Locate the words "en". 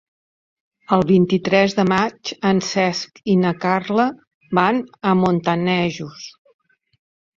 2.51-2.61